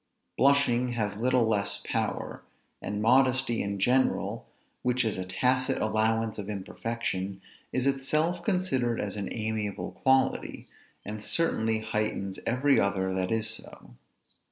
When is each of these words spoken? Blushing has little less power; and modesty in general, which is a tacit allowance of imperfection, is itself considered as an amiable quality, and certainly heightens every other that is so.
Blushing 0.35 0.93
has 0.93 1.15
little 1.15 1.47
less 1.47 1.79
power; 1.85 2.41
and 2.81 3.03
modesty 3.03 3.61
in 3.61 3.77
general, 3.77 4.47
which 4.81 5.05
is 5.05 5.19
a 5.19 5.25
tacit 5.27 5.79
allowance 5.79 6.39
of 6.39 6.49
imperfection, 6.49 7.39
is 7.71 7.85
itself 7.85 8.43
considered 8.43 8.99
as 8.99 9.15
an 9.15 9.31
amiable 9.31 9.91
quality, 9.91 10.67
and 11.05 11.21
certainly 11.21 11.81
heightens 11.81 12.39
every 12.47 12.79
other 12.81 13.13
that 13.13 13.31
is 13.31 13.47
so. 13.47 13.91